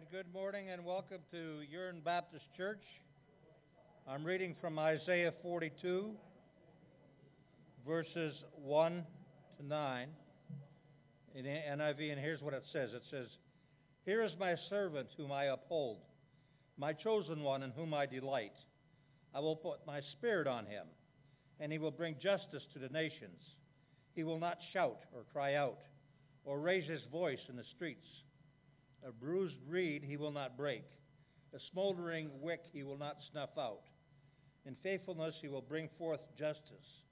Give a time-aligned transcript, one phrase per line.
[0.00, 2.82] And good morning and welcome to Urine Baptist Church.
[4.08, 6.12] I'm reading from Isaiah 42,
[7.86, 9.04] verses 1
[9.58, 10.08] to 9
[11.34, 13.26] in NIV, and here's what it says It says,
[14.06, 15.98] Here is my servant whom I uphold,
[16.78, 18.54] my chosen one in whom I delight.
[19.34, 20.86] I will put my spirit on him,
[21.58, 23.40] and he will bring justice to the nations.
[24.14, 25.80] He will not shout or cry out
[26.46, 28.06] or raise his voice in the streets.
[29.06, 30.84] A bruised reed he will not break,
[31.54, 33.84] a smoldering wick he will not snuff out.
[34.66, 37.02] In faithfulness he will bring forth justice.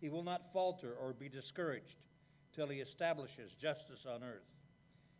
[0.00, 1.96] He will not falter or be discouraged
[2.54, 4.46] till he establishes justice on earth.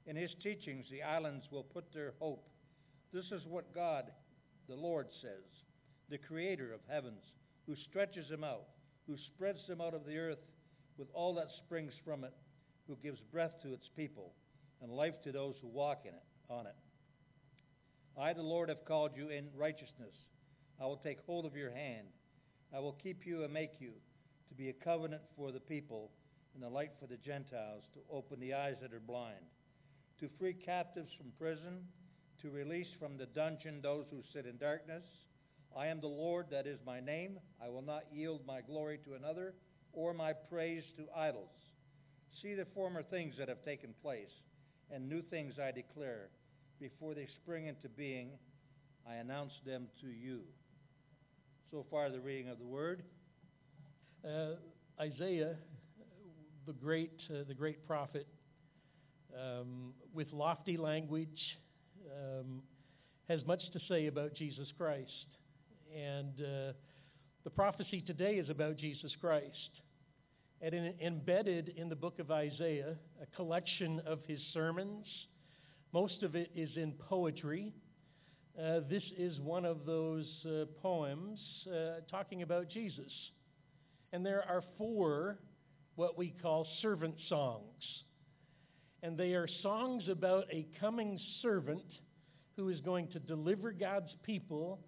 [0.06, 2.48] In his teachings the islands will put their hope.
[3.12, 4.12] This is what God,
[4.68, 5.44] the Lord, says,
[6.08, 7.24] the creator of heavens,
[7.66, 8.68] who stretches them out,
[9.06, 10.44] who spreads them out of the earth
[10.98, 12.34] with all that springs from it,
[12.86, 14.32] who gives breath to its people
[14.82, 16.74] and life to those who walk in it, on it.
[18.20, 20.14] I, the Lord, have called you in righteousness.
[20.80, 22.08] I will take hold of your hand.
[22.74, 23.92] I will keep you and make you
[24.48, 26.10] to be a covenant for the people
[26.54, 29.46] and a light for the Gentiles, to open the eyes that are blind,
[30.20, 31.86] to free captives from prison,
[32.42, 35.04] to release from the dungeon those who sit in darkness.
[35.74, 37.38] I am the Lord, that is my name.
[37.64, 39.54] I will not yield my glory to another
[39.94, 41.48] or my praise to idols.
[42.42, 44.32] See the former things that have taken place
[44.92, 46.28] and new things I declare.
[46.80, 48.30] Before they spring into being,
[49.08, 50.40] I announce them to you.
[51.70, 53.02] So far, the reading of the word.
[54.24, 54.56] Uh,
[55.00, 55.56] Isaiah,
[56.66, 58.26] the great, uh, the great prophet,
[59.34, 61.58] um, with lofty language,
[62.10, 62.62] um,
[63.28, 65.26] has much to say about Jesus Christ.
[65.96, 66.72] And uh,
[67.44, 69.70] the prophecy today is about Jesus Christ
[70.62, 75.06] and embedded in the book of Isaiah, a collection of his sermons.
[75.92, 77.72] Most of it is in poetry.
[78.56, 83.12] Uh, this is one of those uh, poems uh, talking about Jesus.
[84.12, 85.38] And there are four
[85.96, 87.82] what we call servant songs.
[89.02, 91.82] And they are songs about a coming servant
[92.56, 94.78] who is going to deliver God's people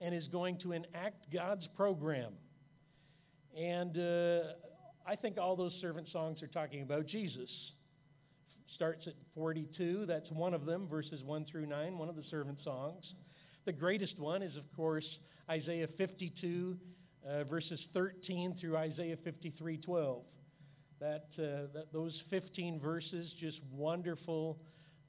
[0.00, 2.34] and is going to enact God's program.
[3.58, 4.40] And uh,
[5.06, 7.50] I think all those servant songs are talking about Jesus.
[8.74, 12.58] Starts at 42, that's one of them, verses 1 through 9, one of the servant
[12.64, 13.04] songs.
[13.66, 15.04] The greatest one is, of course,
[15.50, 16.76] Isaiah 52,
[17.28, 20.22] uh, verses 13 through Isaiah 53, 12.
[21.00, 24.58] That, uh, that those 15 verses, just wonderful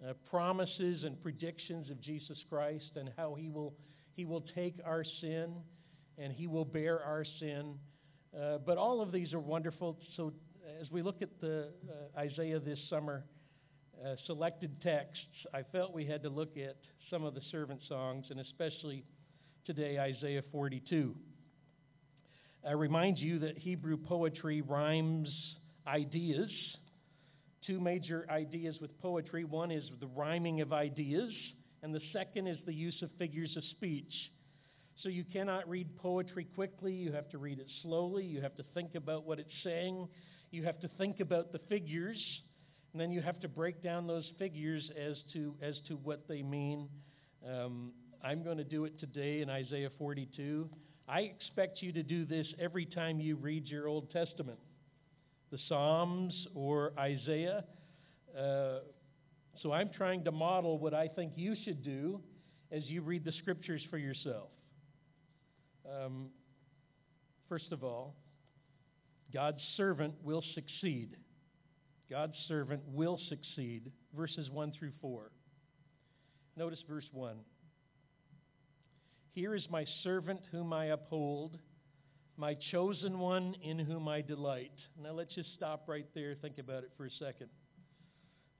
[0.05, 3.73] uh, promises and predictions of Jesus Christ and how he will,
[4.13, 5.53] he will take our sin
[6.17, 7.75] and he will bear our sin
[8.40, 9.97] uh, but all of these are wonderful.
[10.18, 10.34] So
[10.81, 13.23] as we look at the uh, Isaiah this summer
[14.03, 16.75] uh, selected texts, I felt we had to look at
[17.09, 19.06] some of the servant songs, and especially
[19.66, 21.16] today Isaiah 42.
[22.68, 25.29] I remind you that Hebrew poetry rhymes
[25.88, 26.50] ideas.
[27.66, 29.46] Two major ideas with poetry.
[29.46, 31.31] One is the rhyming of ideas,
[31.84, 34.13] and the second is the use of figures of speech.
[35.03, 36.94] So you cannot read poetry quickly.
[36.94, 38.25] You have to read it slowly.
[38.25, 40.07] You have to think about what it's saying.
[40.51, 42.17] You have to think about the figures.
[42.94, 46.41] And then you have to break down those figures as to, as to what they
[46.41, 46.88] mean.
[47.45, 47.91] Um,
[48.23, 50.69] I'm going to do it today in Isaiah 42.
[51.07, 54.57] I expect you to do this every time you read your Old Testament,
[55.51, 57.66] the Psalms or Isaiah.
[58.35, 58.79] Uh,
[59.61, 62.22] so I'm trying to model what I think you should do
[62.72, 64.47] as you read the scriptures for yourself.
[65.85, 66.28] Um,
[67.47, 68.16] first of all,
[69.34, 71.18] God's servant will succeed.
[72.09, 73.91] God's servant will succeed.
[74.16, 75.31] Verses 1 through 4.
[76.57, 77.35] Notice verse 1.
[79.34, 81.57] Here is my servant whom I uphold,
[82.38, 84.72] my chosen one in whom I delight.
[85.02, 86.35] Now let's just stop right there.
[86.35, 87.50] Think about it for a second.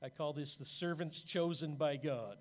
[0.04, 2.36] I call this the servants chosen by God.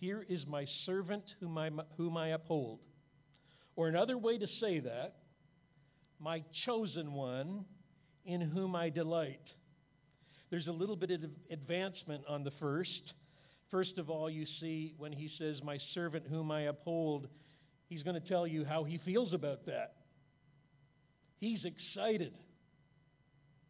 [0.00, 2.80] Here is my servant whom I, whom I uphold.
[3.76, 5.14] Or another way to say that,
[6.18, 7.64] my chosen one
[8.24, 9.40] in whom I delight.
[10.50, 13.14] There's a little bit of advancement on the first.
[13.70, 17.28] First of all, you see when he says, My servant whom I uphold,
[17.88, 19.94] he's going to tell you how he feels about that.
[21.40, 22.34] He's excited.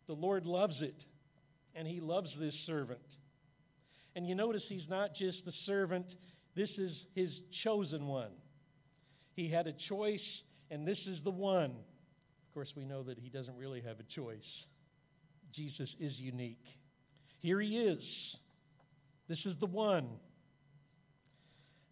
[0.09, 0.97] The Lord loves it,
[1.75, 3.01] and he loves this servant.
[4.15, 6.07] And you notice he's not just the servant,
[6.55, 7.31] this is his
[7.65, 8.33] chosen one.
[9.35, 10.21] He had a choice,
[10.71, 11.71] and this is the one.
[11.71, 14.39] Of course, we know that he doesn't really have a choice.
[15.55, 16.65] Jesus is unique.
[17.41, 18.03] Here he is.
[19.29, 20.09] This is the one.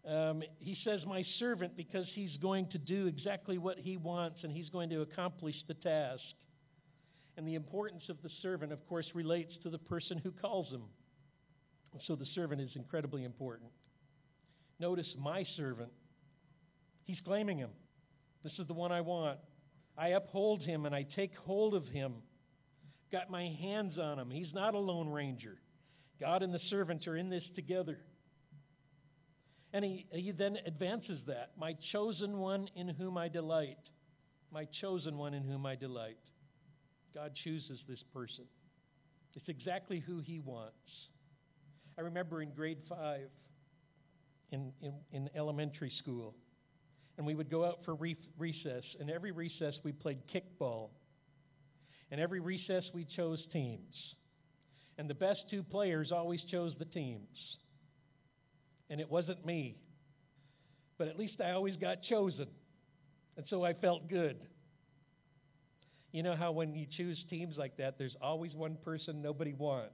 [0.07, 4.51] Um, he says, My servant, because he's going to do exactly what he wants and
[4.51, 6.21] he's going to accomplish the task.
[7.37, 10.83] And the importance of the servant, of course, relates to the person who calls him.
[12.07, 13.69] So the servant is incredibly important.
[14.79, 15.91] Notice my servant.
[17.05, 17.71] He's claiming him.
[18.43, 19.39] This is the one I want.
[19.97, 22.15] I uphold him and I take hold of him.
[23.11, 24.31] Got my hands on him.
[24.31, 25.57] He's not a lone ranger.
[26.19, 27.99] God and the servant are in this together.
[29.73, 31.51] And he, he then advances that.
[31.57, 33.77] My chosen one in whom I delight.
[34.51, 36.17] My chosen one in whom I delight.
[37.13, 38.45] God chooses this person.
[39.35, 40.75] It's exactly who he wants.
[41.97, 43.29] I remember in grade five,
[44.51, 46.35] in, in, in elementary school,
[47.17, 50.89] and we would go out for re- recess, and every recess we played kickball.
[52.11, 53.95] And every recess we chose teams.
[54.97, 57.37] And the best two players always chose the teams.
[58.89, 59.77] And it wasn't me.
[60.97, 62.47] But at least I always got chosen.
[63.37, 64.37] And so I felt good.
[66.11, 69.93] You know how when you choose teams like that, there's always one person nobody wants.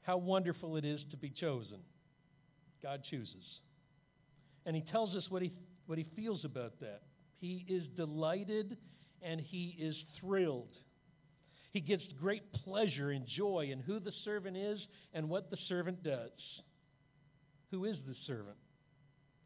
[0.00, 1.78] How wonderful it is to be chosen.
[2.82, 3.60] God chooses.
[4.64, 5.52] And he tells us what he,
[5.86, 7.02] what he feels about that.
[7.40, 8.76] He is delighted
[9.20, 10.76] and he is thrilled.
[11.72, 16.02] He gets great pleasure and joy in who the servant is and what the servant
[16.02, 16.30] does.
[17.70, 18.58] Who is the servant?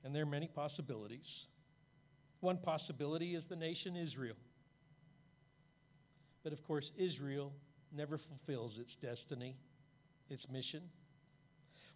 [0.04, 1.26] And there are many possibilities.
[2.40, 4.36] One possibility is the nation Israel.
[6.42, 7.52] But of course, Israel
[7.92, 9.56] never fulfills its destiny,
[10.28, 10.82] its mission.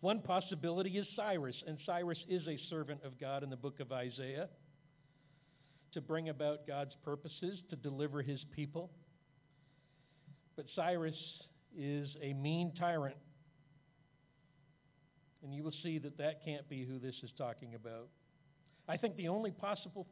[0.00, 3.92] One possibility is Cyrus, and Cyrus is a servant of God in the book of
[3.92, 4.48] Isaiah
[5.92, 8.90] to bring about God's purposes, to deliver his people.
[10.56, 11.16] But Cyrus
[11.76, 13.16] is a mean tyrant.
[15.42, 18.08] And you will see that that can't be who this is talking about.
[18.88, 20.06] I think the only possible,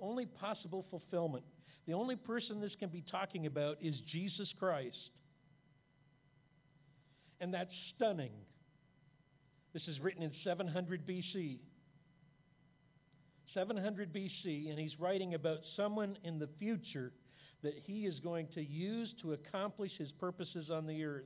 [0.00, 1.44] only possible fulfillment,
[1.86, 5.10] the only person this can be talking about is Jesus Christ.
[7.40, 8.32] And that's stunning.
[9.72, 11.58] This is written in 700 BC.
[13.54, 17.12] 700 BC, and he's writing about someone in the future
[17.62, 21.24] that he is going to use to accomplish his purposes on the earth.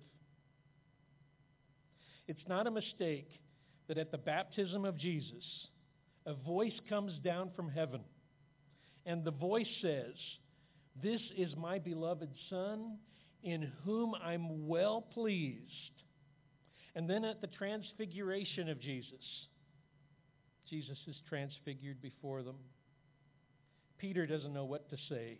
[2.27, 3.29] It's not a mistake
[3.89, 5.45] that at the baptism of Jesus,
[6.27, 8.01] a voice comes down from heaven,
[9.05, 10.15] and the voice says,
[11.03, 12.97] This is my beloved Son,
[13.43, 15.94] in whom I'm well pleased.
[16.95, 19.25] And then at the transfiguration of Jesus,
[20.69, 22.57] Jesus is transfigured before them.
[23.99, 25.39] Peter doesn't know what to say.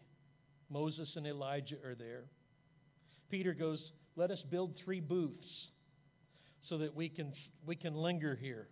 [0.71, 2.25] Moses and Elijah are there.
[3.31, 3.81] Peter goes,
[4.17, 5.47] Let us build three booths
[6.69, 7.33] so that we can,
[7.67, 8.69] we can linger here.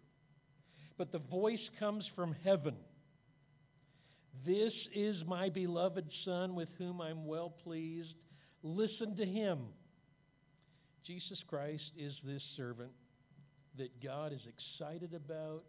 [0.99, 2.77] But the voice comes from heaven.
[4.47, 8.15] This is my beloved Son with whom I'm well pleased.
[8.63, 9.59] Listen to him.
[11.07, 12.93] Jesus Christ is this servant
[13.77, 15.65] that God is excited about.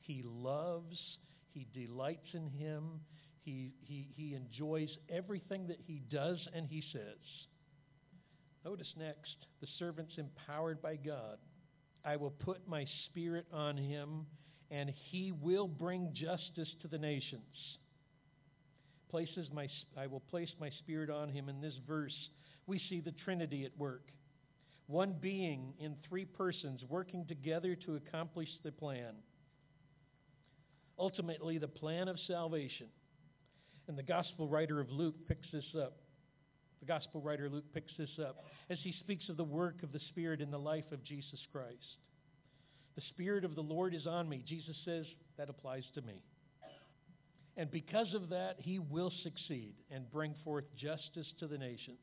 [0.00, 0.98] He loves.
[1.52, 3.00] He delights in him.
[3.42, 7.18] He, he, he enjoys everything that he does and he says.
[8.64, 11.38] Notice next, the servant's empowered by God.
[12.04, 14.26] I will put my spirit on him,
[14.70, 17.42] and he will bring justice to the nations.
[19.10, 21.48] Places my, I will place my spirit on him.
[21.48, 22.14] In this verse,
[22.66, 24.02] we see the Trinity at work.
[24.90, 29.14] One being in three persons working together to accomplish the plan.
[30.98, 32.88] Ultimately, the plan of salvation
[33.86, 35.98] and the gospel writer of Luke picks this up.
[36.80, 40.00] The gospel writer Luke picks this up as he speaks of the work of the
[40.08, 41.98] Spirit in the life of Jesus Christ.
[42.96, 44.42] The Spirit of the Lord is on me.
[44.44, 45.06] Jesus says
[45.38, 46.20] that applies to me.
[47.56, 51.98] And because of that, he will succeed and bring forth justice to the nations.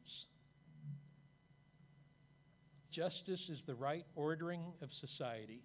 [2.97, 5.61] Justice is the right ordering of society.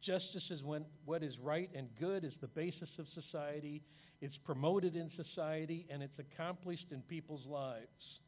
[0.00, 3.82] Justice is when what is right and good is the basis of society,
[4.22, 8.18] it's promoted in society, and it's accomplished in people's lives.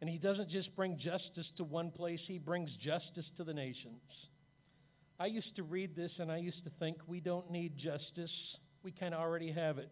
[0.00, 4.02] And he doesn't just bring justice to one place, he brings justice to the nations.
[5.20, 8.32] I used to read this and I used to think we don't need justice,
[8.82, 9.90] we kind of already have it.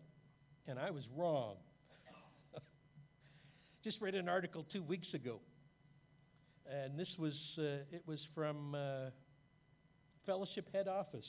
[0.66, 1.54] And I was wrong.
[3.84, 5.38] just read an article two weeks ago.
[6.70, 9.10] And this was, uh, it was from uh,
[10.24, 11.26] Fellowship Head Office.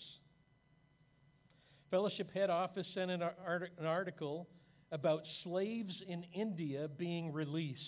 [1.91, 4.47] Fellowship Head Office sent an, art- an article
[4.91, 7.81] about slaves in India being released.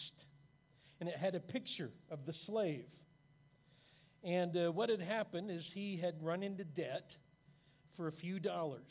[0.99, 2.85] And it had a picture of the slave.
[4.23, 7.07] And uh, what had happened is he had run into debt
[7.95, 8.81] for a few dollars.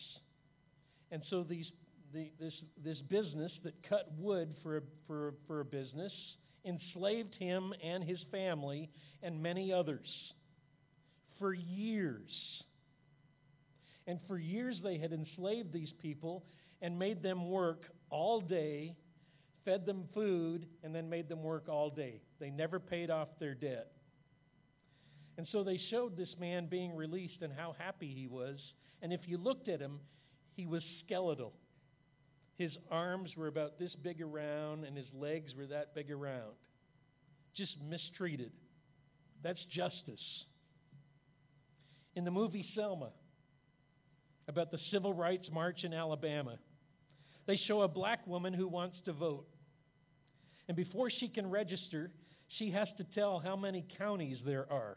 [1.11, 1.71] And so these,
[2.15, 6.13] the, this, this business that cut wood for a, for, for a business
[6.67, 8.91] enslaved him and his family
[9.23, 10.09] and many others
[11.39, 12.31] for years.
[14.07, 16.45] And for years they had enslaved these people
[16.83, 18.97] and made them work all day,
[19.65, 22.21] fed them food, and then made them work all day.
[22.39, 23.93] They never paid off their debt.
[25.39, 28.59] And so they showed this man being released and how happy he was.
[29.03, 30.01] And if you looked at him,
[30.55, 31.53] he was skeletal.
[32.57, 36.55] His arms were about this big around, and his legs were that big around.
[37.55, 38.53] Just mistreated.
[39.43, 40.21] That's justice.
[42.15, 43.11] In the movie Selma,
[44.49, 46.59] about the civil rights march in Alabama,
[47.47, 49.47] they show a black woman who wants to vote.
[50.69, 52.11] And before she can register,
[52.59, 54.97] she has to tell how many counties there are.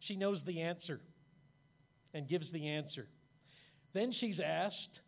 [0.00, 1.00] She knows the answer
[2.14, 3.06] and gives the answer.
[3.92, 5.00] Then she's asked,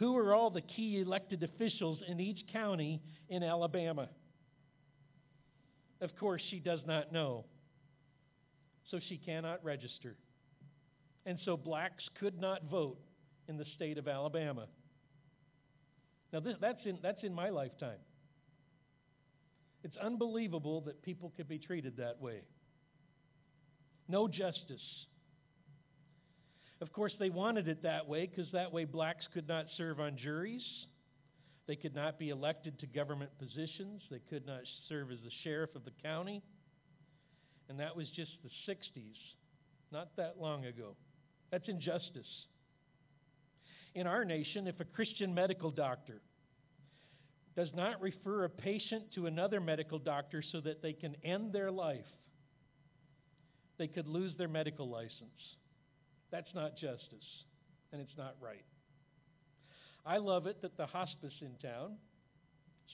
[0.00, 4.08] Who are all the key elected officials in each county in Alabama?
[6.00, 7.44] Of course, she does not know.
[8.90, 10.16] So she cannot register.
[11.26, 12.98] And so blacks could not vote
[13.46, 14.68] in the state of Alabama.
[16.32, 17.98] Now, this, that's, in, that's in my lifetime.
[19.84, 22.40] It's unbelievable that people could be treated that way.
[24.08, 24.80] No justice.
[26.80, 30.16] Of course, they wanted it that way because that way blacks could not serve on
[30.16, 30.62] juries.
[31.66, 34.02] They could not be elected to government positions.
[34.10, 36.42] They could not serve as the sheriff of the county.
[37.68, 39.14] And that was just the 60s,
[39.92, 40.96] not that long ago.
[41.52, 42.26] That's injustice.
[43.94, 46.22] In our nation, if a Christian medical doctor
[47.56, 51.70] does not refer a patient to another medical doctor so that they can end their
[51.70, 52.06] life,
[53.78, 55.59] they could lose their medical license.
[56.30, 57.44] That's not justice,
[57.92, 58.64] and it's not right.
[60.06, 61.96] I love it that the hospice in town,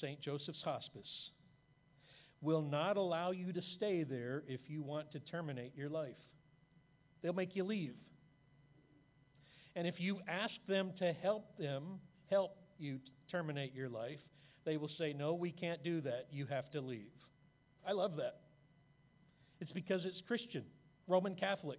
[0.01, 0.21] St.
[0.21, 1.31] Joseph's Hospice,
[2.41, 6.17] will not allow you to stay there if you want to terminate your life.
[7.23, 7.95] They'll make you leave.
[9.75, 12.01] And if you ask them to help them,
[12.31, 12.99] help you
[13.31, 14.21] terminate your life,
[14.65, 16.29] they will say, No, we can't do that.
[16.31, 17.11] You have to leave.
[17.87, 18.41] I love that.
[19.61, 20.65] It's because it's Christian,
[21.07, 21.79] Roman Catholic.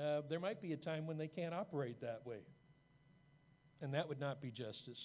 [0.00, 2.38] Uh, there might be a time when they can't operate that way.
[3.80, 5.00] And that would not be justice.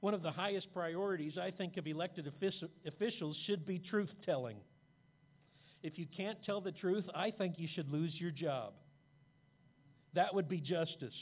[0.00, 2.30] One of the highest priorities, I think, of elected
[2.86, 4.56] officials should be truth telling.
[5.82, 8.72] If you can't tell the truth, I think you should lose your job.
[10.14, 11.14] That would be justice,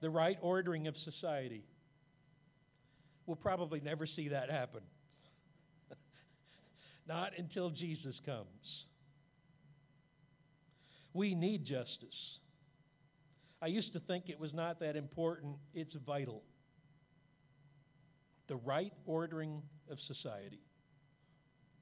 [0.00, 1.64] the right ordering of society.
[3.26, 4.80] We'll probably never see that happen.
[7.08, 8.86] Not until Jesus comes.
[11.14, 12.38] We need justice.
[13.60, 15.56] I used to think it was not that important.
[15.74, 16.42] It's vital.
[18.48, 20.60] The right ordering of society.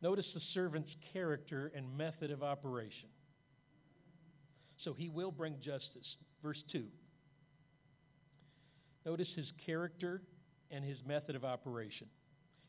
[0.02, 3.08] Notice the servant's character and method of operation.
[4.84, 6.16] So he will bring justice.
[6.42, 6.84] Verse 2.
[9.04, 10.22] Notice his character
[10.70, 12.08] and his method of operation.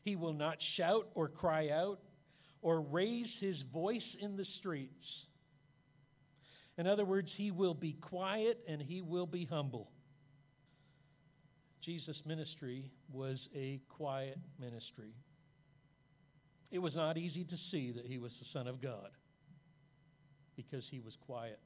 [0.04, 2.00] He will not shout or cry out
[2.62, 5.04] or raise his voice in the streets.
[6.78, 9.90] In other words, he will be quiet and he will be humble.
[11.84, 15.12] Jesus' ministry was a quiet ministry.
[16.70, 19.10] It was not easy to see that he was the Son of God
[20.54, 21.58] because he was quiet.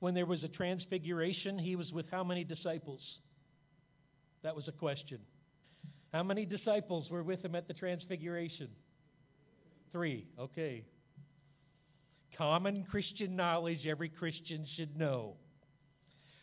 [0.00, 3.00] When there was a transfiguration, he was with how many disciples?
[4.42, 5.18] That was a question.
[6.12, 8.68] How many disciples were with him at the transfiguration?
[9.92, 10.26] Three.
[10.38, 10.84] Okay.
[12.36, 15.34] Common Christian knowledge every Christian should know.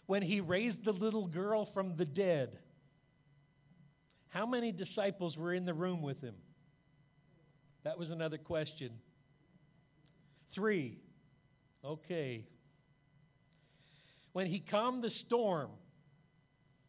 [0.06, 2.58] When he raised the little girl from the dead,
[4.30, 6.36] how many disciples were in the room with him?
[7.84, 8.92] That was another question.
[10.54, 10.98] Three.
[11.86, 12.46] Okay
[14.34, 15.70] when he calmed the storm.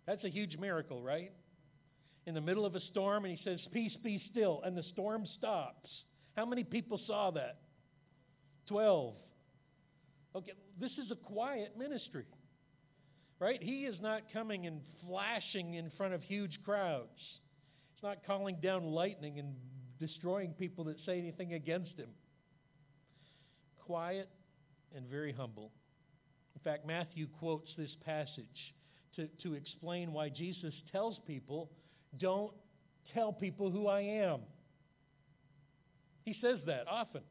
[0.07, 1.31] That's a huge miracle, right?
[2.27, 5.27] In the middle of a storm, and he says, Peace, be still, and the storm
[5.39, 5.89] stops.
[6.37, 7.59] How many people saw that?
[8.67, 9.15] Twelve.
[10.37, 12.25] Okay, this is a quiet ministry,
[13.39, 13.63] right?
[13.63, 17.21] He is not coming and flashing in front of huge crowds.
[17.95, 19.55] He's not calling down lightning and
[20.01, 22.09] destroying people that say anything against him.
[23.79, 24.29] Quiet
[24.97, 25.71] and very humble.
[26.57, 28.75] In fact, Matthew quotes this passage
[29.17, 31.71] to, to explain why Jesus tells people,
[32.19, 32.53] don't
[33.13, 34.41] tell people who I am.
[36.25, 37.23] He says that often.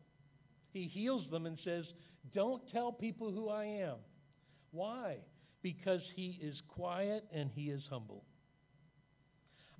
[0.73, 1.85] He heals them and says,
[2.33, 3.97] don't tell people who I am.
[4.71, 5.17] Why?
[5.61, 8.23] Because he is quiet and he is humble.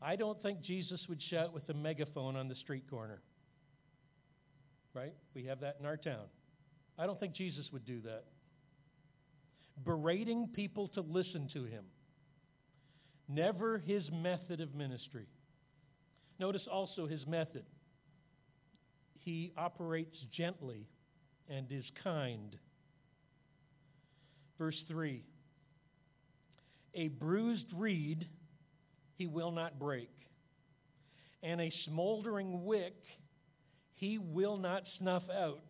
[0.01, 3.21] I don't think Jesus would shout with a megaphone on the street corner.
[4.93, 5.13] Right?
[5.33, 6.25] We have that in our town.
[6.99, 8.25] I don't think Jesus would do that.
[9.83, 11.85] Berating people to listen to him.
[13.27, 15.25] Never his method of ministry.
[16.37, 17.63] Notice also his method.
[19.23, 20.87] He operates gently
[21.49, 22.55] and is kind.
[24.57, 25.23] Verse 3
[26.95, 28.27] A bruised reed
[29.15, 30.11] he will not break,
[31.41, 32.95] and a smoldering wick
[33.95, 35.61] he will not snuff out.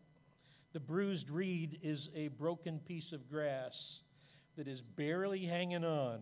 [0.73, 3.73] The bruised reed is a broken piece of grass
[4.57, 6.21] that is barely hanging on.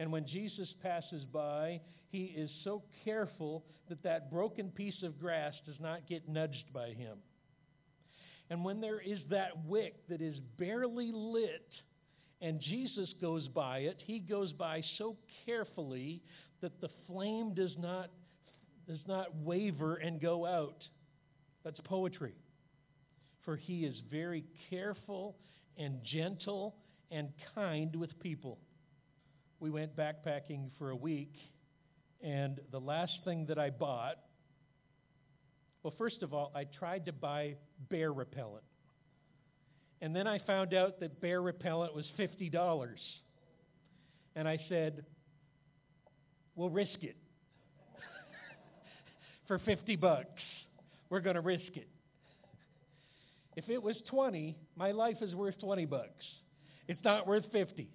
[0.00, 1.80] And when Jesus passes by,
[2.10, 6.88] he is so careful that that broken piece of grass does not get nudged by
[6.88, 7.18] him.
[8.48, 11.68] And when there is that wick that is barely lit,
[12.40, 16.22] and Jesus goes by it, he goes by so carefully
[16.62, 18.08] that the flame does not,
[18.88, 20.82] does not waver and go out.
[21.62, 22.34] That's poetry.
[23.44, 25.36] For he is very careful
[25.76, 26.76] and gentle
[27.10, 28.58] and kind with people.
[29.60, 31.34] We went backpacking for a week,
[32.22, 34.16] and the last thing that I bought,
[35.82, 37.56] well, first of all, I tried to buy
[37.90, 38.62] bear repellent.
[40.00, 42.88] And then I found out that bear repellent was $50.
[44.36, 45.04] And I said,
[46.54, 47.16] we'll risk it.
[49.48, 50.42] For 50 bucks,
[51.10, 51.88] we're going to risk it.
[53.56, 56.24] If it was 20, my life is worth 20 bucks.
[56.88, 57.90] It's not worth 50.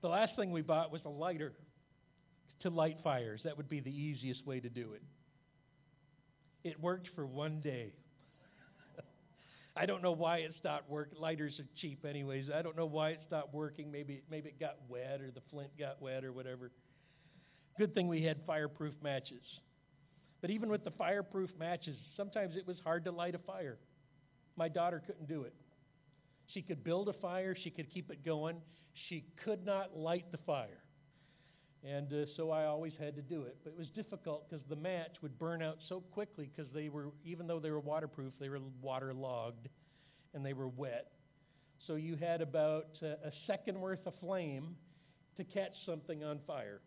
[0.00, 1.52] The last thing we bought was a lighter
[2.62, 3.40] to light fires.
[3.44, 5.02] That would be the easiest way to do it.
[6.64, 7.92] It worked for one day.
[9.76, 11.18] I don't know why it stopped working.
[11.20, 12.46] Lighters are cheap, anyways.
[12.54, 13.90] I don't know why it stopped working.
[13.90, 16.70] Maybe, maybe it got wet or the flint got wet or whatever.
[17.78, 19.42] Good thing we had fireproof matches.
[20.40, 23.78] But even with the fireproof matches, sometimes it was hard to light a fire.
[24.56, 25.54] My daughter couldn't do it.
[26.52, 28.56] She could build a fire, she could keep it going.
[29.08, 30.82] She could not light the fire.
[31.84, 33.56] And uh, so I always had to do it.
[33.64, 37.08] But it was difficult because the match would burn out so quickly because they were,
[37.24, 39.68] even though they were waterproof, they were waterlogged
[40.32, 41.08] and they were wet.
[41.86, 44.76] So you had about uh, a second worth of flame
[45.36, 46.80] to catch something on fire.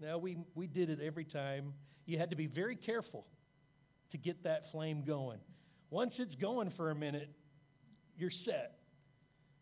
[0.00, 1.74] Now, we, we did it every time.
[2.06, 3.26] You had to be very careful
[4.12, 5.38] to get that flame going.
[5.90, 7.28] Once it's going for a minute,
[8.16, 8.78] you're set.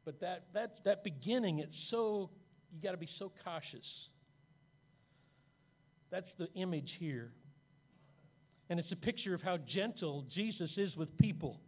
[0.05, 2.31] But that, that, that beginning, it's so,
[2.73, 3.87] you got to be so cautious.
[6.11, 7.31] That's the image here.
[8.71, 11.61] And it's a picture of how gentle Jesus is with people.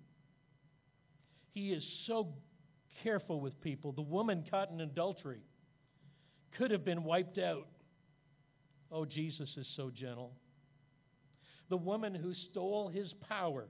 [1.52, 2.28] He is so
[3.02, 3.92] careful with people.
[3.92, 5.40] The woman caught in adultery
[6.58, 7.66] could have been wiped out.
[8.92, 10.32] Oh, Jesus is so gentle.
[11.68, 13.66] The woman who stole his power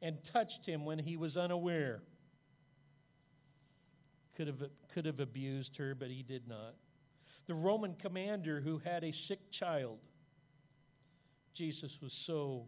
[0.00, 2.00] and touched him when he was unaware
[4.36, 4.62] could have,
[4.94, 6.74] could have abused her, but he did not
[7.46, 9.98] the Roman commander who had a sick child.
[11.56, 12.64] Jesus was so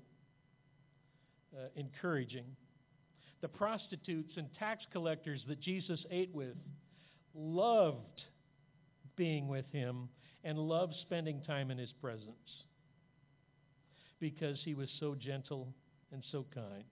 [1.54, 2.44] uh, encouraging.
[3.40, 6.56] The prostitutes and tax collectors that Jesus ate with
[7.34, 8.22] loved
[9.16, 10.08] being with him
[10.44, 12.64] and loved spending time in his presence
[14.20, 15.68] because he was so gentle
[16.12, 16.84] and so kind.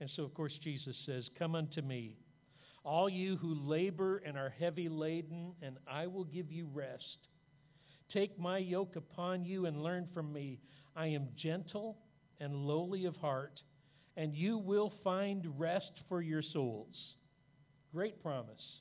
[0.00, 2.16] And so, of course, Jesus says, Come unto me
[2.84, 7.18] all you who labor and are heavy laden, and I will give you rest.
[8.12, 10.60] Take my yoke upon you and learn from me.
[10.96, 11.98] I am gentle
[12.40, 13.60] and lowly of heart,
[14.16, 16.96] and you will find rest for your souls.
[17.92, 18.80] Great promise.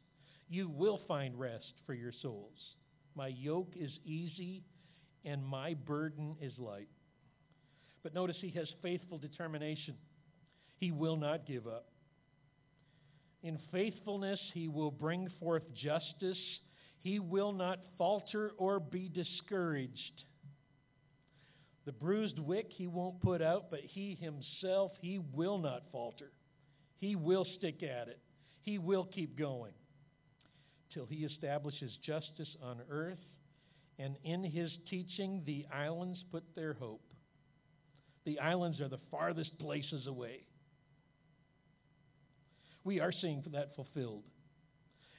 [0.50, 2.76] You will find rest for your souls.
[3.16, 4.64] My yoke is easy,
[5.26, 6.88] and my burden is light.
[8.04, 9.96] But notice he has faithful determination.
[10.78, 11.88] He will not give up.
[13.48, 16.38] In faithfulness, he will bring forth justice.
[17.00, 20.26] He will not falter or be discouraged.
[21.86, 26.34] The bruised wick he won't put out, but he himself, he will not falter.
[26.98, 28.20] He will stick at it.
[28.64, 29.72] He will keep going
[30.94, 33.24] till he establishes justice on earth.
[33.98, 37.14] And in his teaching, the islands put their hope.
[38.26, 40.48] The islands are the farthest places away
[42.88, 44.24] we are seeing that fulfilled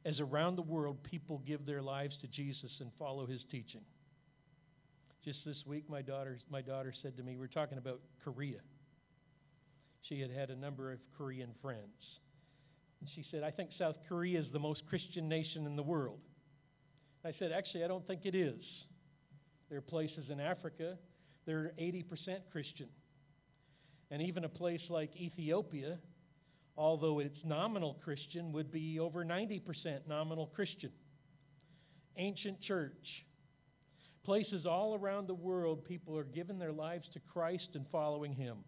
[0.06, 3.82] as around the world people give their lives to Jesus and follow his teaching.
[5.22, 8.60] Just this week, my daughter, my daughter said to me, we're talking about Korea.
[10.08, 12.00] She had had a number of Korean friends.
[13.00, 16.20] And she said, I think South Korea is the most Christian nation in the world.
[17.22, 18.64] I said, Actually, I don't think it is.
[19.68, 20.96] There are places in Africa
[21.44, 22.04] that are 80%
[22.50, 22.88] Christian.
[24.10, 25.98] And even a place like Ethiopia,
[26.78, 29.60] although it's nominal Christian, would be over 90%
[30.08, 30.92] nominal Christian.
[32.16, 33.06] Ancient church.
[34.24, 38.58] Places all around the world, people are giving their lives to Christ and following Him.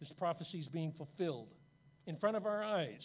[0.00, 1.48] This prophecy is being fulfilled
[2.06, 3.02] in front of our eyes.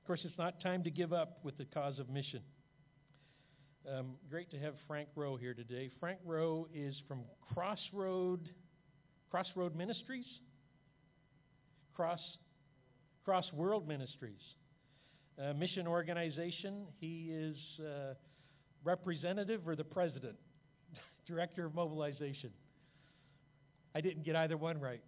[0.00, 2.40] Of course, it's not time to give up with the cause of mission.
[3.92, 5.90] Um, great to have Frank Rowe here today.
[6.00, 7.20] Frank Rowe is from
[7.52, 8.48] Crossroad
[9.30, 10.24] Crossroad Ministries,
[11.98, 12.20] Cross
[13.24, 14.40] Cross World Ministries,
[15.36, 16.86] a mission organization.
[17.00, 18.14] He is uh,
[18.84, 20.36] representative or the president,
[21.26, 22.50] director of mobilization.
[23.96, 25.00] I didn't get either one right.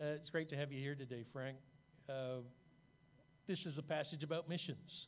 [0.00, 1.58] Uh, it's great to have you here today, Frank.
[2.08, 2.36] Uh,
[3.46, 5.06] this is a passage about missions.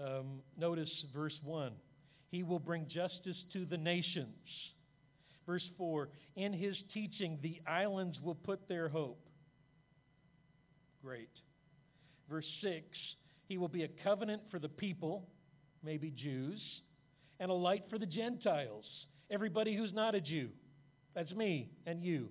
[0.00, 1.72] Um, notice verse 1.
[2.30, 4.28] He will bring justice to the nations.
[5.52, 9.28] Verse 4 In his teaching, the islands will put their hope.
[11.04, 11.28] Great.
[12.30, 12.82] Verse 6
[13.48, 15.28] He will be a covenant for the people,
[15.84, 16.58] maybe Jews,
[17.38, 18.86] and a light for the Gentiles,
[19.30, 20.48] everybody who's not a Jew.
[21.14, 22.30] That's me and you.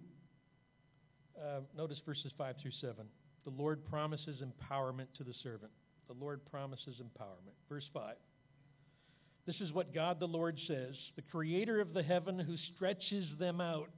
[1.40, 3.06] Uh, notice verses 5 through 7.
[3.44, 5.72] The Lord promises empowerment to the servant.
[6.08, 7.54] The Lord promises empowerment.
[7.70, 8.16] Verse 5.
[9.46, 13.60] This is what God the Lord says the creator of the heaven who stretches them
[13.60, 13.90] out,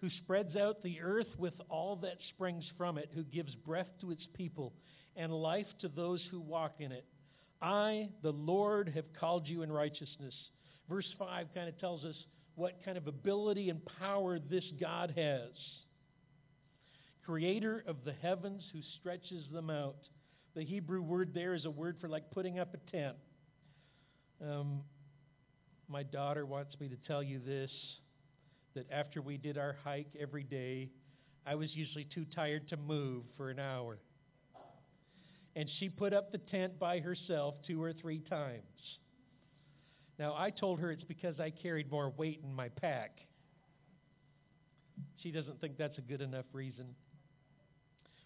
[0.00, 4.10] who spreads out the earth with all that springs from it, who gives breath to
[4.10, 4.72] its people
[5.16, 7.04] and life to those who walk in it.
[7.60, 10.34] I, the Lord, have called you in righteousness.
[10.88, 12.16] Verse 5 kind of tells us
[12.56, 15.50] what kind of ability and power this God has.
[17.24, 20.08] Creator of the heavens who stretches them out.
[20.54, 23.16] The Hebrew word there is a word for like putting up a tent.
[24.42, 24.80] Um,
[25.88, 27.70] my daughter wants me to tell you this
[28.74, 30.88] that after we did our hike every day,
[31.46, 33.98] I was usually too tired to move for an hour.
[35.54, 38.62] And she put up the tent by herself two or three times.
[40.18, 43.18] Now, I told her it's because I carried more weight in my pack.
[45.22, 46.86] She doesn't think that's a good enough reason.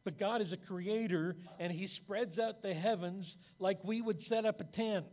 [0.04, 3.26] But God is a creator, and He spreads out the heavens
[3.58, 5.06] like we would set up a tent.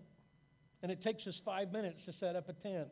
[0.84, 2.89] And it takes us five minutes to set up a tent.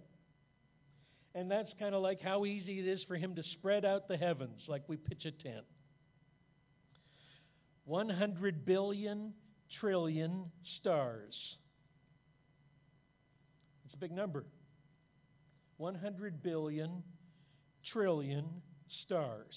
[1.35, 4.17] And that's kind of like how easy it is for him to spread out the
[4.17, 5.65] heavens like we pitch a tent.
[7.85, 9.33] 100 billion
[9.79, 10.45] trillion
[10.79, 11.35] stars.
[13.85, 14.45] It's a big number.
[15.77, 17.03] 100 billion
[17.91, 18.45] trillion
[19.03, 19.55] stars.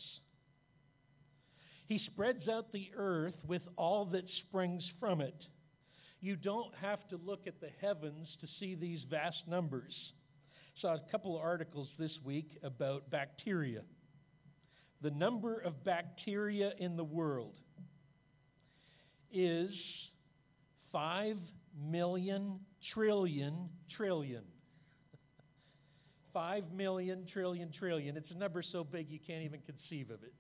[1.87, 5.37] He spreads out the earth with all that springs from it.
[6.25, 9.93] You don't have to look at the heavens to see these vast numbers.
[10.81, 13.83] Saw a couple of articles this week about bacteria.
[15.03, 17.53] The number of bacteria in the world
[19.35, 19.71] is
[20.93, 21.37] 5
[21.79, 22.59] million
[22.95, 24.45] trillion trillion.
[26.33, 28.17] 5 million trillion trillion.
[28.17, 30.33] It's a number so big you can't even conceive of it.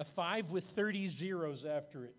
[0.00, 2.14] A 5 with 30 zeros after it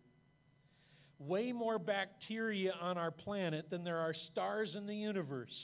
[1.19, 5.56] way more bacteria on our planet than there are stars in the universe.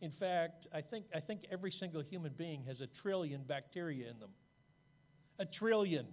[0.00, 4.18] In fact, I think, I think every single human being has a trillion bacteria in
[4.18, 4.30] them.
[5.38, 6.06] A trillion.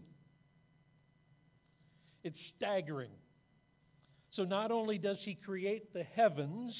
[2.24, 3.12] It's staggering.
[4.36, 6.74] So, not only does he create the heavens,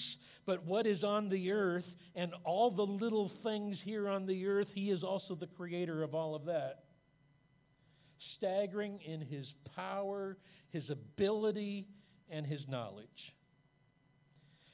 [0.46, 1.86] but what is on the earth
[2.16, 6.14] and all the little things here on the earth, he is also the creator of
[6.14, 6.84] all of that
[8.40, 10.38] staggering in his power,
[10.72, 11.88] his ability,
[12.30, 13.34] and his knowledge.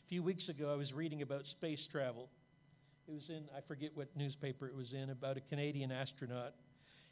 [0.05, 2.29] A few weeks ago, I was reading about space travel.
[3.07, 6.53] It was in, I forget what newspaper it was in, about a Canadian astronaut.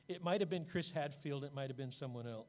[0.08, 2.46] It might have been Chris Hadfield, it might have been someone else.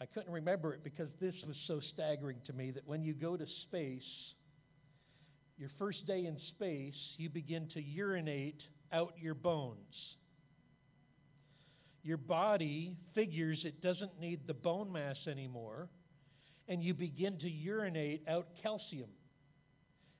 [0.00, 3.36] I couldn't remember it because this was so staggering to me that when you go
[3.36, 4.02] to space,
[5.56, 8.60] your first day in space, you begin to urinate
[8.92, 10.13] out your bones
[12.04, 15.88] your body figures it doesn't need the bone mass anymore,
[16.68, 19.08] and you begin to urinate out calcium.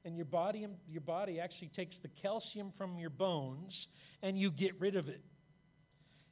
[0.04, 3.72] And your body, your body actually takes the calcium from your bones
[4.22, 5.22] and you get rid of it.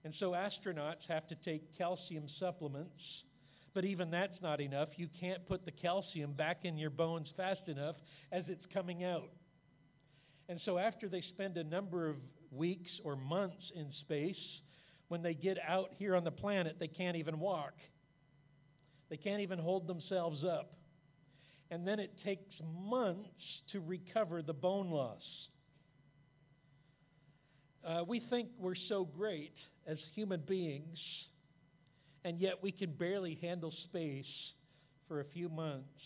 [0.05, 3.01] And so astronauts have to take calcium supplements,
[3.73, 4.89] but even that's not enough.
[4.97, 7.97] You can't put the calcium back in your bones fast enough
[8.31, 9.31] as it's coming out.
[10.49, 12.17] And so after they spend a number of
[12.51, 14.37] weeks or months in space,
[15.13, 17.75] when they get out here on the planet, they can't even walk.
[19.11, 20.73] They can't even hold themselves up.
[21.71, 22.51] And then it takes
[22.87, 23.29] months
[23.73, 25.21] to recover the bone loss.
[27.87, 29.53] Uh, we think we're so great
[29.87, 30.99] as human beings,
[32.25, 34.25] and yet we can barely handle space
[35.09, 36.01] for a few months,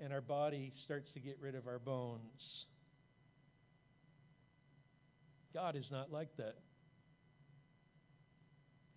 [0.00, 2.66] and our body starts to get rid of our bones.
[5.54, 6.56] God is not like that.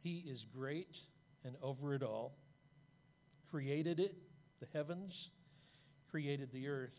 [0.05, 0.95] He is great
[1.43, 2.35] and over it all,
[3.49, 4.15] created it,
[4.59, 5.11] the heavens,
[6.11, 6.91] created the earth.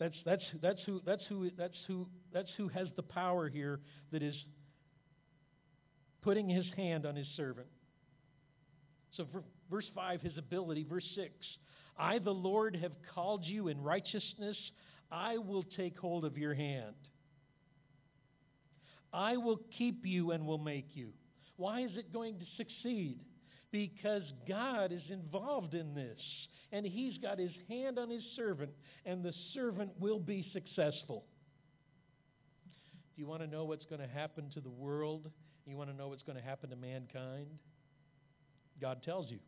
[0.00, 3.78] That's, that's, that's, who, that's, who, that's, who, that's who has the power here
[4.10, 4.34] that is
[6.22, 7.68] putting his hand on his servant.
[9.16, 9.26] So,
[9.70, 10.82] verse 5, his ability.
[10.82, 11.30] Verse 6,
[11.96, 14.56] I, the Lord, have called you in righteousness.
[15.12, 16.96] I will take hold of your hand.
[19.12, 21.10] I will keep you and will make you.
[21.56, 23.20] Why is it going to succeed?
[23.70, 26.20] Because God is involved in this
[26.72, 28.70] and he's got his hand on his servant,
[29.04, 31.24] and the servant will be successful.
[33.14, 35.30] Do you want to know what's going to happen to the world?
[35.66, 37.46] You want to know what's going to happen to mankind?
[38.80, 39.38] God tells you.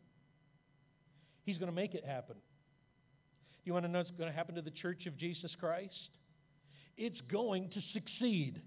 [1.43, 2.35] He's going to make it happen.
[2.35, 6.09] Do you want to know what's going to happen to the church of Jesus Christ?
[6.97, 8.61] It's going to succeed.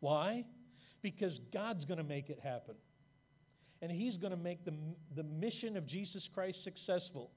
[0.00, 0.44] Why?
[1.02, 2.74] Because God's going to make it happen
[3.80, 4.74] and He's going to make the,
[5.16, 7.30] the mission of Jesus Christ successful.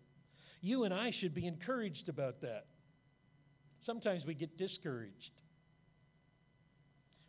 [0.62, 2.66] You and I should be encouraged about that.
[3.86, 5.32] Sometimes we get discouraged.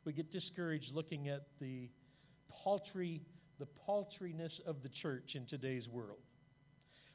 [0.04, 1.88] We get discouraged looking at the
[2.62, 3.22] paltry,
[3.58, 6.18] the paltriness of the church in today's world.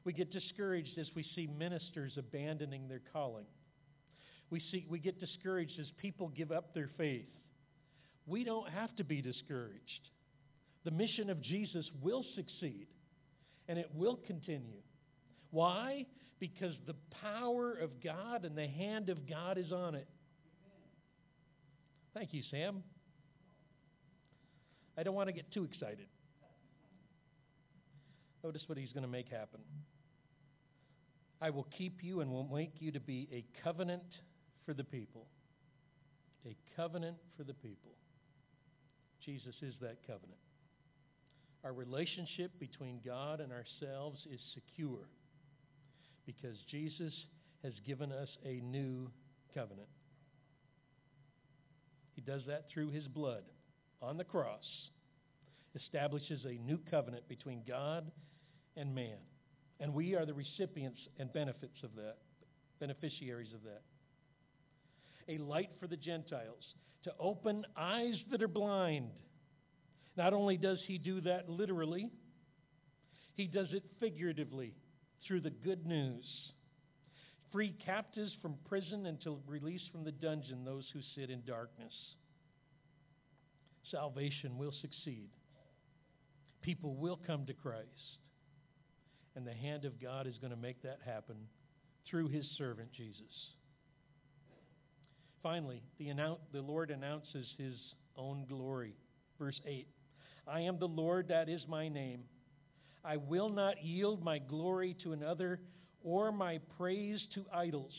[0.03, 3.45] We get discouraged as we see ministers abandoning their calling.
[4.49, 7.27] We, see, we get discouraged as people give up their faith.
[8.27, 10.09] We don't have to be discouraged
[10.87, 12.87] the mission of Jesus will succeed
[13.67, 14.79] and it will continue.
[15.51, 16.05] Why?
[16.39, 20.07] Because the power of God and the hand of God is on it.
[22.13, 22.83] Thank you, Sam.
[24.97, 26.07] I don't want to get too excited.
[28.41, 29.59] Notice what he's going to make happen.
[31.41, 34.03] I will keep you and will make you to be a covenant
[34.65, 35.27] for the people.
[36.45, 37.91] A covenant for the people.
[39.27, 40.39] Jesus is that covenant.
[41.65, 45.09] Our relationship between God and ourselves is secure
[46.25, 47.13] because Jesus
[47.61, 49.09] has given us a new
[49.53, 49.89] covenant.
[52.15, 53.43] He does that through his blood
[54.01, 54.63] on the cross,
[55.75, 58.09] establishes a new covenant between God
[58.77, 59.17] and man.
[59.81, 62.15] And we are the recipients and benefits of that,
[62.79, 63.81] beneficiaries of that.
[65.27, 66.63] A light for the Gentiles,
[67.03, 69.09] to open eyes that are blind
[70.17, 72.09] not only does he do that literally,
[73.35, 74.73] he does it figuratively
[75.25, 76.25] through the good news.
[77.51, 81.93] Free captives from prison until released from the dungeon those who sit in darkness.
[83.91, 85.29] Salvation will succeed.
[86.63, 87.87] People will come to Christ.
[89.35, 91.35] And the hand of God is going to make that happen
[92.09, 93.21] through his servant Jesus.
[95.47, 97.75] Finally, the, annou- the Lord announces his
[98.17, 98.93] own glory.
[99.39, 99.87] Verse 8
[100.45, 102.23] I am the Lord, that is my name.
[103.05, 105.61] I will not yield my glory to another
[106.03, 107.93] or my praise to idols.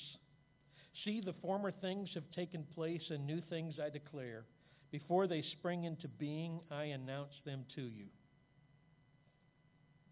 [1.07, 4.45] See, the former things have taken place, and new things I declare.
[4.91, 8.09] Before they spring into being, I announce them to you.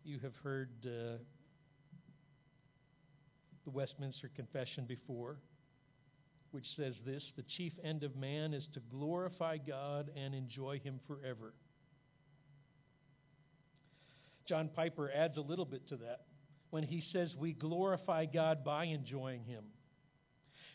[0.06, 1.18] You have heard uh,
[3.66, 5.36] the Westminster Confession before,
[6.50, 11.00] which says this The chief end of man is to glorify God and enjoy Him
[11.06, 11.54] forever.
[14.48, 16.20] John Piper adds a little bit to that
[16.70, 19.64] when he says we glorify God by enjoying Him.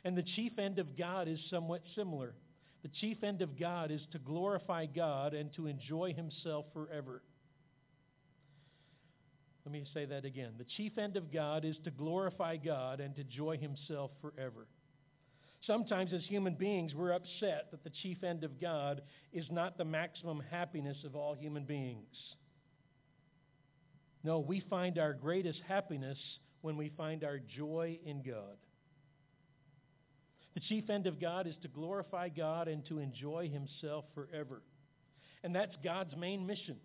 [0.03, 2.33] And the chief end of God is somewhat similar.
[2.83, 7.21] The chief end of God is to glorify God and to enjoy Himself forever.
[9.65, 10.53] Let me say that again.
[10.57, 14.65] The chief end of God is to glorify God and to enjoy Himself forever.
[15.67, 19.85] Sometimes, as human beings, we're upset that the chief end of God is not the
[19.85, 22.15] maximum happiness of all human beings.
[24.23, 26.17] No, we find our greatest happiness
[26.61, 28.57] when we find our joy in God.
[30.53, 34.61] The chief end of God is to glorify God and to enjoy Himself forever.
[35.43, 36.77] And that's God's main mission.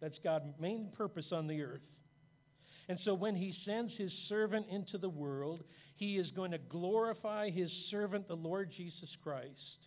[0.00, 1.80] That's God's main purpose on the earth.
[2.88, 5.62] And so when He sends His servant into the world,
[6.00, 9.80] He is going to glorify His servant, the Lord Jesus Christ,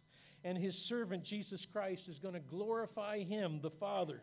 [0.43, 4.21] and his servant Jesus Christ is going to glorify him, the Father.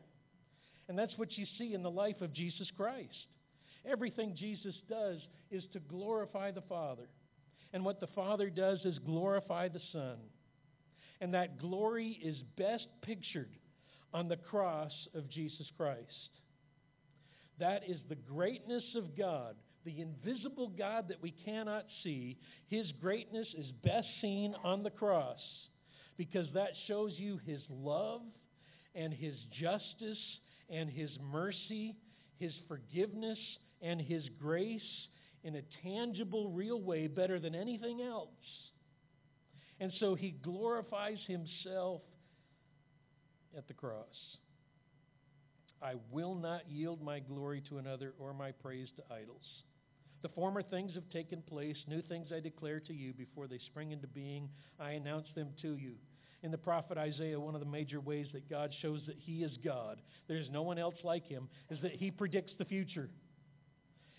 [0.88, 3.26] And that's what you see in the life of Jesus Christ.
[3.90, 5.18] Everything Jesus does
[5.50, 7.08] is to glorify the Father.
[7.72, 10.18] And what the Father does is glorify the Son.
[11.20, 13.50] And that glory is best pictured
[14.12, 16.30] on the cross of Jesus Christ.
[17.58, 22.38] That is the greatness of God, the invisible God that we cannot see.
[22.68, 25.40] His greatness is best seen on the cross
[26.16, 28.22] because that shows you His love
[28.94, 30.18] and His justice
[30.68, 31.96] and His mercy,
[32.38, 33.38] His forgiveness
[33.80, 34.82] and His grace
[35.42, 38.28] in a tangible, real way better than anything else.
[39.80, 42.02] And so He glorifies Himself
[43.56, 44.04] at the cross.
[45.82, 49.62] I will not yield my glory to another or my praise to idols.
[50.22, 53.92] The former things have taken place, new things I declare to you before they spring
[53.92, 54.50] into being.
[54.78, 55.94] I announce them to you.
[56.42, 59.52] In the prophet Isaiah, one of the major ways that God shows that he is
[59.62, 63.08] God, there's no one else like him, is that he predicts the future.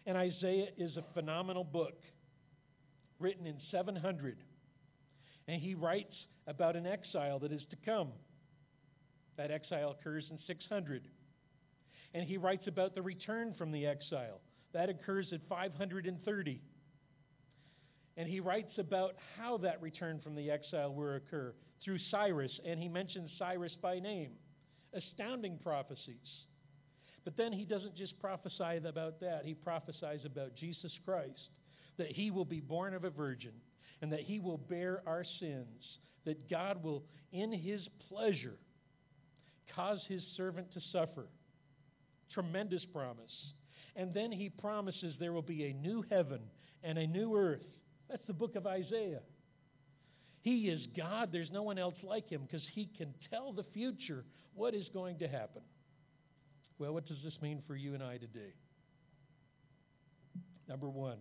[0.05, 1.97] And Isaiah is a phenomenal book
[3.19, 4.37] written in 700.
[5.47, 6.13] And he writes
[6.47, 8.09] about an exile that is to come.
[9.37, 11.07] That exile occurs in 600.
[12.13, 14.41] And he writes about the return from the exile.
[14.73, 16.62] That occurs at 530.
[18.17, 21.53] And he writes about how that return from the exile will occur
[21.84, 24.31] through Cyrus, and he mentions Cyrus by name.
[24.93, 26.45] Astounding prophecies.
[27.23, 31.49] But then he doesn't just prophesy about that, he prophesies about Jesus Christ,
[31.97, 33.53] that he will be born of a virgin,
[34.01, 38.57] and that he will bear our sins, that God will, in his pleasure,
[39.75, 41.27] cause his servant to suffer.
[42.34, 43.53] Tremendous promise.
[43.95, 46.39] And then he promises there will be a new heaven
[46.84, 47.62] and a new earth.
[48.10, 49.21] That's the book of Isaiah.
[50.41, 51.30] He is God.
[51.32, 54.25] There's no one else like him because he can tell the future
[54.56, 55.62] what is going to happen.
[56.80, 58.54] Well, what does this mean for you and I today?
[60.67, 61.17] Number one,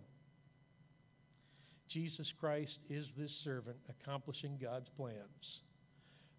[1.87, 5.61] Jesus Christ is this servant accomplishing God's plans.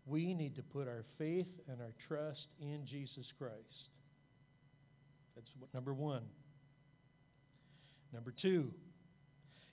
[0.07, 3.90] We need to put our faith and our trust in Jesus Christ.
[5.35, 6.23] That's what, number one.
[8.12, 8.71] Number two,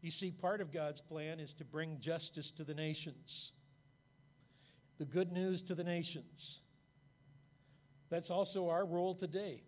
[0.02, 3.16] you see, part of God's plan is to bring justice to the nations,
[4.98, 6.24] the good news to the nations.
[8.10, 9.62] That's also our role today.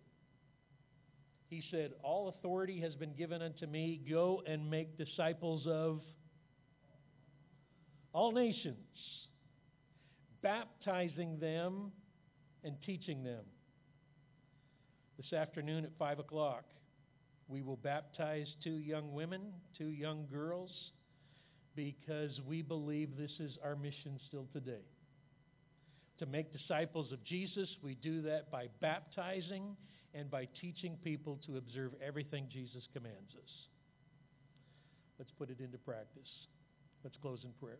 [1.48, 4.00] He said, All authority has been given unto me.
[4.08, 6.00] Go and make disciples of
[8.14, 8.76] all nations,
[10.40, 11.92] baptizing them
[12.64, 13.44] and teaching them.
[15.22, 16.64] This afternoon at 5 o'clock,
[17.46, 19.40] we will baptize two young women,
[19.78, 20.70] two young girls,
[21.76, 24.84] because we believe this is our mission still today.
[26.18, 29.76] To make disciples of Jesus, we do that by baptizing
[30.12, 33.50] and by teaching people to observe everything Jesus commands us.
[35.20, 36.28] Let's put it into practice.
[37.04, 37.78] Let's close in prayer.